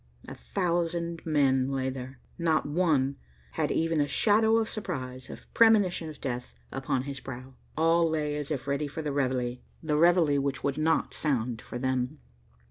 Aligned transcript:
A 0.27 0.33
thousand 0.33 1.21
men 1.27 1.69
lay 1.69 1.91
there. 1.91 2.19
Not 2.39 2.65
one 2.65 3.17
had 3.51 3.71
even 3.71 4.01
a 4.01 4.07
shadow 4.07 4.57
of 4.57 4.67
surprise, 4.67 5.29
of 5.29 5.45
premonition 5.53 6.09
of 6.09 6.19
death, 6.19 6.55
upon 6.71 7.03
his 7.03 7.19
brow. 7.19 7.53
All 7.77 8.09
lay 8.09 8.35
as 8.35 8.49
if 8.49 8.67
ready 8.67 8.87
for 8.87 9.03
the 9.03 9.13
reveille, 9.13 9.57
the 9.83 9.97
reveille 9.97 10.41
which 10.41 10.63
would 10.63 10.79
not 10.79 11.13
sound 11.13 11.61
for 11.61 11.77
them. 11.77 12.17